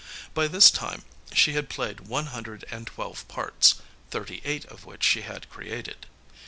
By 0.33 0.47
this 0.47 0.71
time 0.71 1.03
she 1.31 1.53
had 1.53 1.69
played 1.69 1.99
one 1.99 2.25
hundred 2.33 2.65
and 2.71 2.87
twelve 2.87 3.27
parts, 3.27 3.75
thirty 4.09 4.41
eight 4.43 4.65
of 4.65 4.83
which 4.83 5.03
she 5.03 5.21
had 5.21 5.47
created. 5.51 6.07